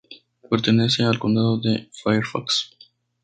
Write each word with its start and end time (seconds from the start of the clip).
Pertenece 0.49 1.03
al 1.03 1.19
Condado 1.19 1.59
de 1.59 1.91
Fairfax. 1.93 2.71